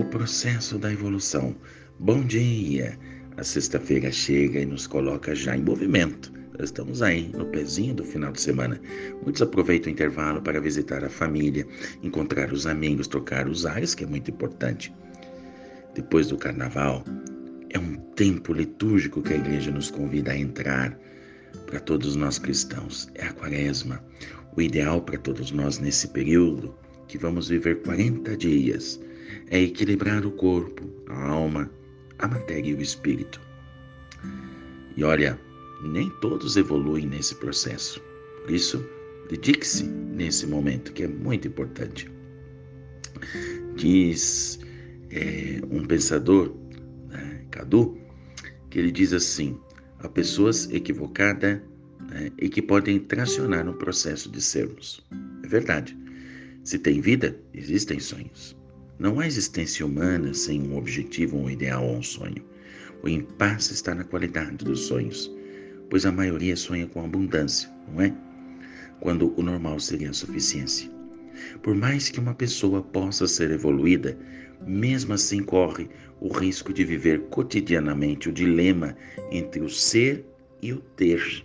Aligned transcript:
o 0.00 0.04
processo 0.06 0.78
da 0.78 0.90
evolução. 0.90 1.54
Bom 1.98 2.22
dia! 2.22 2.98
A 3.36 3.44
sexta-feira 3.44 4.10
chega 4.10 4.58
e 4.58 4.64
nos 4.64 4.86
coloca 4.86 5.34
já 5.34 5.54
em 5.54 5.62
movimento. 5.62 6.32
Estamos 6.58 7.02
aí 7.02 7.30
no 7.36 7.44
pezinho 7.44 7.94
do 7.94 8.02
final 8.02 8.32
de 8.32 8.40
semana. 8.40 8.80
Muitos 9.22 9.42
aproveitam 9.42 9.90
o 9.90 9.92
intervalo 9.92 10.40
para 10.40 10.58
visitar 10.58 11.04
a 11.04 11.10
família, 11.10 11.66
encontrar 12.02 12.50
os 12.50 12.66
amigos, 12.66 13.08
trocar 13.08 13.46
os 13.46 13.66
ares, 13.66 13.94
que 13.94 14.02
é 14.02 14.06
muito 14.06 14.30
importante. 14.30 14.90
Depois 15.94 16.28
do 16.28 16.38
carnaval, 16.38 17.04
é 17.68 17.78
um 17.78 17.96
tempo 18.16 18.54
litúrgico 18.54 19.20
que 19.20 19.34
a 19.34 19.36
igreja 19.36 19.70
nos 19.70 19.90
convida 19.90 20.32
a 20.32 20.38
entrar 20.38 20.98
para 21.66 21.78
todos 21.78 22.16
nós 22.16 22.38
cristãos. 22.38 23.10
É 23.16 23.26
a 23.26 23.32
quaresma, 23.34 24.02
o 24.56 24.62
ideal 24.62 25.02
para 25.02 25.18
todos 25.18 25.52
nós 25.52 25.78
nesse 25.78 26.08
período 26.08 26.74
que 27.06 27.18
vamos 27.18 27.50
viver 27.50 27.82
40 27.82 28.34
dias 28.38 28.98
é 29.50 29.60
equilibrar 29.60 30.24
o 30.24 30.30
corpo, 30.30 30.88
a 31.08 31.28
alma, 31.28 31.70
a 32.18 32.28
matéria 32.28 32.70
e 32.70 32.74
o 32.74 32.80
espírito. 32.80 33.40
E 34.96 35.04
olha, 35.04 35.38
nem 35.82 36.10
todos 36.20 36.56
evoluem 36.56 37.06
nesse 37.06 37.34
processo. 37.36 38.00
Por 38.42 38.50
isso, 38.50 38.84
dedique-se 39.28 39.84
nesse 39.84 40.46
momento 40.46 40.92
que 40.92 41.04
é 41.04 41.08
muito 41.08 41.48
importante. 41.48 42.10
Diz 43.76 44.60
é, 45.10 45.60
um 45.70 45.84
pensador, 45.84 46.54
né, 47.08 47.44
Cadu, 47.50 47.98
que 48.68 48.78
ele 48.78 48.90
diz 48.90 49.12
assim: 49.12 49.58
há 50.00 50.08
pessoas 50.08 50.70
equivocadas 50.70 51.60
né, 52.10 52.30
e 52.38 52.48
que 52.48 52.62
podem 52.62 52.98
tracionar 52.98 53.64
no 53.64 53.74
processo 53.74 54.30
de 54.30 54.40
sermos. 54.40 55.04
É 55.42 55.48
verdade. 55.48 55.96
Se 56.64 56.78
tem 56.78 57.00
vida, 57.00 57.38
existem 57.54 57.98
sonhos. 57.98 58.59
Não 59.00 59.18
há 59.18 59.26
existência 59.26 59.86
humana 59.86 60.34
sem 60.34 60.60
um 60.60 60.76
objetivo, 60.76 61.38
um 61.38 61.48
ideal 61.48 61.82
ou 61.82 61.96
um 61.96 62.02
sonho. 62.02 62.44
O 63.02 63.08
impasse 63.08 63.72
está 63.72 63.94
na 63.94 64.04
qualidade 64.04 64.62
dos 64.62 64.80
sonhos, 64.80 65.34
pois 65.88 66.04
a 66.04 66.12
maioria 66.12 66.54
sonha 66.54 66.86
com 66.86 67.02
abundância, 67.02 67.70
não 67.88 68.02
é? 68.02 68.14
Quando 69.00 69.32
o 69.40 69.42
normal 69.42 69.80
seria 69.80 70.10
a 70.10 70.12
suficiência. 70.12 70.90
Por 71.62 71.74
mais 71.74 72.10
que 72.10 72.20
uma 72.20 72.34
pessoa 72.34 72.82
possa 72.82 73.26
ser 73.26 73.50
evoluída, 73.50 74.18
mesmo 74.66 75.14
assim 75.14 75.42
corre 75.42 75.88
o 76.20 76.28
risco 76.28 76.70
de 76.70 76.84
viver 76.84 77.20
cotidianamente 77.30 78.28
o 78.28 78.32
dilema 78.32 78.94
entre 79.32 79.62
o 79.62 79.70
ser 79.70 80.26
e 80.60 80.74
o 80.74 80.78
ter. 80.78 81.42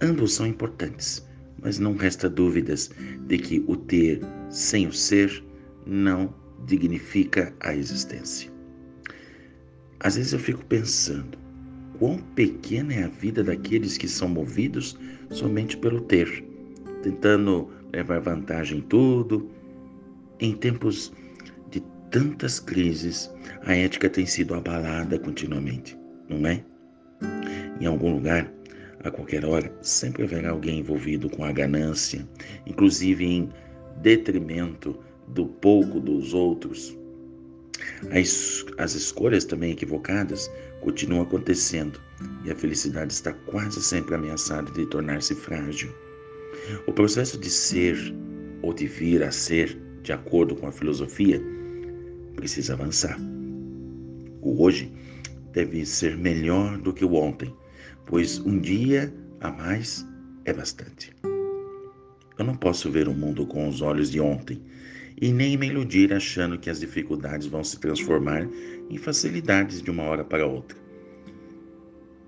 Ambos 0.00 0.34
são 0.34 0.46
importantes, 0.46 1.26
mas 1.60 1.80
não 1.80 1.96
resta 1.96 2.30
dúvidas 2.30 2.92
de 3.26 3.38
que 3.38 3.64
o 3.66 3.76
ter 3.76 4.20
sem 4.48 4.86
o 4.86 4.92
ser 4.92 5.42
não 5.84 6.43
dignifica 6.66 7.52
a 7.60 7.74
existência. 7.74 8.50
Às 10.00 10.16
vezes 10.16 10.32
eu 10.32 10.38
fico 10.38 10.64
pensando, 10.66 11.38
quão 11.98 12.18
pequena 12.18 12.92
é 12.92 13.04
a 13.04 13.08
vida 13.08 13.42
daqueles 13.42 13.96
que 13.96 14.08
são 14.08 14.28
movidos 14.28 14.98
somente 15.30 15.76
pelo 15.76 16.00
ter, 16.02 16.44
tentando 17.02 17.70
levar 17.92 18.20
vantagem 18.20 18.78
em 18.78 18.82
tudo. 18.82 19.50
Em 20.40 20.52
tempos 20.54 21.12
de 21.70 21.80
tantas 22.10 22.58
crises, 22.58 23.30
a 23.64 23.74
ética 23.74 24.10
tem 24.10 24.26
sido 24.26 24.54
abalada 24.54 25.18
continuamente, 25.18 25.96
não 26.28 26.46
é? 26.46 26.62
Em 27.80 27.86
algum 27.86 28.14
lugar, 28.14 28.52
a 29.04 29.10
qualquer 29.10 29.44
hora, 29.44 29.72
sempre 29.80 30.24
haverá 30.24 30.50
alguém 30.50 30.80
envolvido 30.80 31.30
com 31.30 31.44
a 31.44 31.52
ganância, 31.52 32.26
inclusive 32.66 33.24
em 33.24 33.48
detrimento 34.00 34.98
do 35.28 35.46
pouco 35.46 36.00
dos 36.00 36.34
outros. 36.34 36.96
As, 38.10 38.64
as 38.78 38.94
escolhas 38.94 39.44
também 39.44 39.72
equivocadas 39.72 40.50
continuam 40.80 41.22
acontecendo 41.22 42.00
e 42.44 42.50
a 42.50 42.56
felicidade 42.56 43.12
está 43.12 43.32
quase 43.32 43.82
sempre 43.82 44.14
ameaçada 44.14 44.70
de 44.72 44.86
tornar-se 44.86 45.34
frágil. 45.34 45.92
O 46.86 46.92
processo 46.92 47.38
de 47.38 47.50
ser 47.50 47.96
ou 48.62 48.72
de 48.72 48.86
vir 48.86 49.22
a 49.22 49.30
ser, 49.30 49.78
de 50.02 50.12
acordo 50.12 50.54
com 50.54 50.66
a 50.66 50.72
filosofia, 50.72 51.42
precisa 52.36 52.74
avançar. 52.74 53.18
O 54.40 54.62
hoje 54.62 54.92
deve 55.52 55.84
ser 55.84 56.16
melhor 56.16 56.78
do 56.78 56.92
que 56.92 57.04
o 57.04 57.14
ontem 57.14 57.52
pois 58.06 58.38
um 58.40 58.58
dia 58.58 59.12
a 59.40 59.50
mais 59.50 60.06
é 60.44 60.52
bastante. 60.52 61.12
Eu 62.38 62.44
não 62.44 62.56
posso 62.56 62.90
ver 62.90 63.08
o 63.08 63.14
mundo 63.14 63.46
com 63.46 63.68
os 63.68 63.80
olhos 63.80 64.10
de 64.10 64.20
ontem 64.20 64.60
e 65.20 65.32
nem 65.32 65.56
me 65.56 65.68
iludir 65.68 66.12
achando 66.12 66.58
que 66.58 66.68
as 66.68 66.80
dificuldades 66.80 67.46
vão 67.46 67.62
se 67.62 67.78
transformar 67.78 68.48
em 68.90 68.96
facilidades 68.96 69.80
de 69.80 69.90
uma 69.90 70.02
hora 70.04 70.24
para 70.24 70.46
outra. 70.46 70.76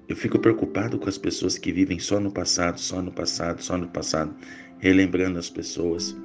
Eu 0.08 0.14
fico 0.14 0.38
preocupado 0.38 0.98
com 0.98 1.08
as 1.08 1.18
pessoas 1.18 1.58
que 1.58 1.72
vivem 1.72 1.98
só 1.98 2.20
no 2.20 2.30
passado, 2.30 2.78
só 2.78 3.02
no 3.02 3.10
passado, 3.10 3.62
só 3.62 3.76
no 3.76 3.88
passado, 3.88 4.34
relembrando 4.78 5.38
as 5.38 5.50
pessoas, 5.50 6.16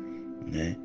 né? 0.45 0.77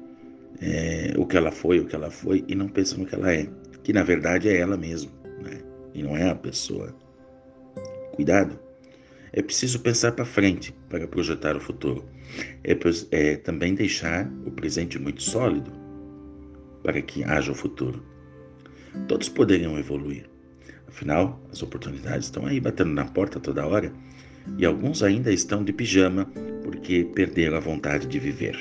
É, 0.58 1.12
o 1.18 1.26
que 1.26 1.36
ela 1.36 1.52
foi, 1.52 1.80
o 1.80 1.84
que 1.84 1.94
ela 1.94 2.10
foi, 2.10 2.42
e 2.48 2.54
não 2.54 2.68
pensam 2.68 2.98
no 2.98 3.06
que 3.06 3.14
ela 3.14 3.30
é, 3.30 3.46
que 3.82 3.92
na 3.92 4.02
verdade 4.02 4.48
é 4.48 4.56
ela 4.56 4.76
mesma, 4.76 5.12
né? 5.42 5.60
E 5.92 6.02
não 6.02 6.16
é 6.16 6.30
a 6.30 6.34
pessoa. 6.34 6.94
Cuidado. 8.14 8.58
É 9.36 9.42
preciso 9.42 9.80
pensar 9.80 10.12
para 10.12 10.24
frente 10.24 10.74
para 10.88 11.06
projetar 11.06 11.54
o 11.54 11.60
futuro. 11.60 12.02
É, 12.64 12.74
é 13.10 13.36
também 13.36 13.74
deixar 13.74 14.26
o 14.46 14.50
presente 14.50 14.98
muito 14.98 15.22
sólido 15.22 15.70
para 16.82 17.02
que 17.02 17.22
haja 17.22 17.52
o 17.52 17.54
futuro. 17.54 18.02
Todos 19.06 19.28
poderiam 19.28 19.78
evoluir. 19.78 20.24
Afinal, 20.88 21.38
as 21.52 21.62
oportunidades 21.62 22.24
estão 22.24 22.46
aí 22.46 22.58
batendo 22.58 22.94
na 22.94 23.04
porta 23.04 23.38
toda 23.38 23.66
hora 23.66 23.92
e 24.56 24.64
alguns 24.64 25.02
ainda 25.02 25.30
estão 25.30 25.62
de 25.62 25.72
pijama 25.74 26.24
porque 26.64 27.04
perderam 27.04 27.58
a 27.58 27.60
vontade 27.60 28.06
de 28.06 28.18
viver. 28.18 28.56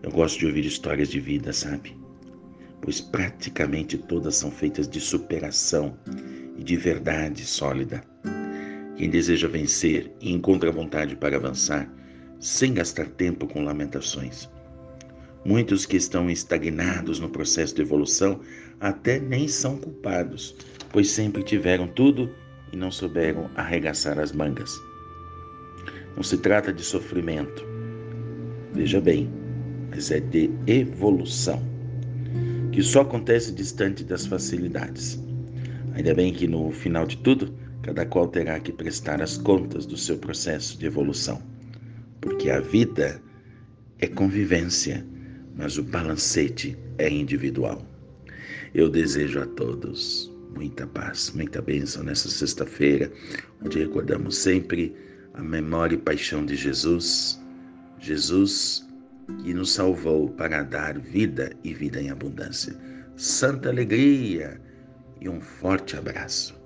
Eu 0.00 0.12
gosto 0.12 0.38
de 0.38 0.46
ouvir 0.46 0.64
histórias 0.64 1.08
de 1.08 1.18
vida, 1.18 1.52
sabe? 1.52 1.98
Pois 2.80 3.00
praticamente 3.00 3.98
todas 3.98 4.36
são 4.36 4.52
feitas 4.52 4.86
de 4.86 5.00
superação 5.00 5.98
e 6.56 6.62
de 6.62 6.76
verdade 6.76 7.44
sólida. 7.44 8.13
Quem 8.96 9.10
deseja 9.10 9.48
vencer 9.48 10.12
e 10.20 10.32
encontra 10.32 10.70
vontade 10.70 11.16
para 11.16 11.36
avançar, 11.36 11.90
sem 12.38 12.74
gastar 12.74 13.06
tempo 13.06 13.46
com 13.46 13.64
lamentações. 13.64 14.48
Muitos 15.44 15.84
que 15.84 15.96
estão 15.96 16.30
estagnados 16.30 17.18
no 17.18 17.28
processo 17.28 17.74
de 17.74 17.82
evolução 17.82 18.40
até 18.80 19.18
nem 19.18 19.48
são 19.48 19.76
culpados, 19.76 20.54
pois 20.90 21.10
sempre 21.10 21.42
tiveram 21.42 21.88
tudo 21.88 22.30
e 22.72 22.76
não 22.76 22.90
souberam 22.90 23.50
arregaçar 23.56 24.18
as 24.18 24.32
mangas. 24.32 24.72
Não 26.16 26.22
se 26.22 26.38
trata 26.38 26.72
de 26.72 26.82
sofrimento, 26.82 27.64
veja 28.72 29.00
bem, 29.00 29.28
mas 29.90 30.10
é 30.10 30.20
de 30.20 30.50
evolução, 30.66 31.62
que 32.72 32.82
só 32.82 33.00
acontece 33.00 33.52
distante 33.52 34.04
das 34.04 34.26
facilidades. 34.26 35.20
Ainda 35.94 36.14
bem 36.14 36.32
que 36.32 36.46
no 36.46 36.70
final 36.70 37.06
de 37.06 37.16
tudo, 37.18 37.54
cada 37.84 38.06
qual 38.06 38.28
terá 38.28 38.58
que 38.58 38.72
prestar 38.72 39.20
as 39.20 39.36
contas 39.36 39.84
do 39.84 39.96
seu 39.96 40.16
processo 40.16 40.78
de 40.78 40.86
evolução, 40.86 41.42
porque 42.20 42.50
a 42.50 42.58
vida 42.58 43.20
é 43.98 44.06
convivência, 44.06 45.06
mas 45.54 45.76
o 45.76 45.82
balancete 45.82 46.76
é 46.98 47.10
individual. 47.10 47.86
Eu 48.74 48.88
desejo 48.88 49.40
a 49.40 49.46
todos 49.46 50.32
muita 50.56 50.86
paz, 50.86 51.30
muita 51.34 51.60
bênção 51.60 52.02
nessa 52.02 52.28
sexta-feira, 52.28 53.12
onde 53.62 53.78
recordamos 53.78 54.38
sempre 54.38 54.96
a 55.34 55.42
memória 55.42 55.94
e 55.94 55.98
paixão 55.98 56.44
de 56.44 56.56
Jesus, 56.56 57.40
Jesus 58.00 58.86
que 59.42 59.52
nos 59.52 59.72
salvou 59.72 60.30
para 60.30 60.62
dar 60.62 60.98
vida 60.98 61.52
e 61.62 61.74
vida 61.74 62.00
em 62.00 62.10
abundância. 62.10 62.74
Santa 63.16 63.68
alegria! 63.68 64.60
e 65.24 65.28
um 65.28 65.40
forte 65.40 65.96
abraço. 65.96 66.63